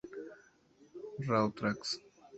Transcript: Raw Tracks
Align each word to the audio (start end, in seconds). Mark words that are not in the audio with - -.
Raw 1.27 1.51
Tracks 1.55 1.91